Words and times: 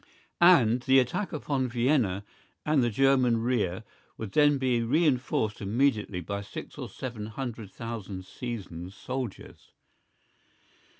And 0.41 0.81
the 0.81 0.97
attack 0.97 1.31
upon 1.31 1.67
Vienna 1.67 2.25
and 2.65 2.81
the 2.83 2.89
German 2.89 3.37
rear 3.43 3.83
would 4.17 4.31
then 4.31 4.57
be 4.57 4.81
reinforced 4.81 5.61
immediately 5.61 6.21
by 6.21 6.41
six 6.41 6.75
or 6.79 6.89
seven 6.89 7.27
hundred 7.27 7.71
thousand 7.71 8.25
seasoned 8.25 8.93
soldiers. 8.93 9.73